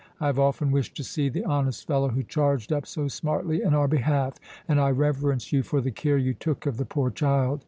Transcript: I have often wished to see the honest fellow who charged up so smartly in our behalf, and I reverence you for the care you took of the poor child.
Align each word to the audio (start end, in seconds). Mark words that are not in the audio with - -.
I 0.19 0.25
have 0.25 0.39
often 0.39 0.71
wished 0.71 0.95
to 0.97 1.03
see 1.03 1.29
the 1.29 1.43
honest 1.45 1.85
fellow 1.85 2.09
who 2.09 2.23
charged 2.23 2.73
up 2.73 2.87
so 2.87 3.07
smartly 3.07 3.61
in 3.61 3.75
our 3.75 3.87
behalf, 3.87 4.39
and 4.67 4.81
I 4.81 4.89
reverence 4.89 5.53
you 5.53 5.61
for 5.61 5.79
the 5.79 5.91
care 5.91 6.17
you 6.17 6.33
took 6.33 6.65
of 6.65 6.77
the 6.77 6.85
poor 6.85 7.11
child. 7.11 7.59